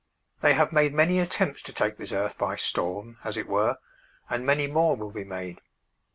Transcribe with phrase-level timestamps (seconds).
[0.41, 3.77] They have made many attempts to take this earth by storm, as it were,
[4.31, 5.61] and many more will be made.